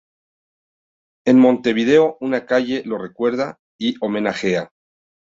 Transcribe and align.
En 1.27 1.37
Montevideo 1.37 2.17
una 2.21 2.47
calle 2.47 2.81
lo 2.85 2.97
recuerda 2.97 3.59
y 3.79 3.93
homenajea. 4.03 4.71